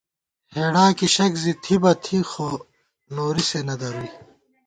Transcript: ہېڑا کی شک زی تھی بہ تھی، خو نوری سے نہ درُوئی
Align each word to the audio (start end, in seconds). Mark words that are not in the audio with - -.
ہېڑا 0.53 0.85
کی 0.97 1.07
شک 1.15 1.31
زی 1.43 1.53
تھی 1.63 1.75
بہ 1.81 1.91
تھی، 2.03 2.19
خو 2.31 2.47
نوری 3.15 3.43
سے 3.49 3.59
نہ 3.67 3.75
درُوئی 3.79 4.09